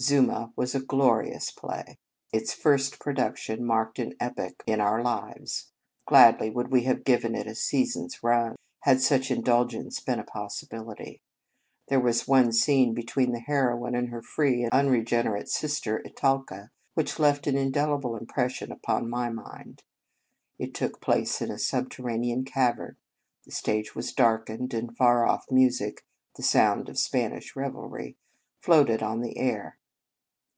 [0.10, 1.98] Zuma" was a glorious play.
[2.32, 5.72] Its first produc tion marked an epoch in our lives.
[6.06, 10.18] Gladly would we have given it a sea son s run, had such indulgence been
[10.18, 11.20] a possibility.
[11.88, 17.18] There was one scene between the heroine and her free and unregenerate sister, Italca, which
[17.18, 19.82] left an indelible impression upon my mind.
[20.58, 22.96] It took place in a subterranean cavern.
[23.44, 26.06] The stage was darkened, and far off music
[26.36, 28.16] the sound of Spanish revelry
[28.62, 29.76] floated on the air.